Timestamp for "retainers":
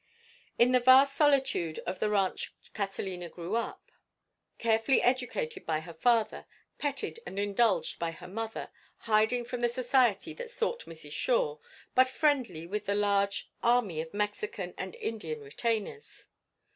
15.41-16.25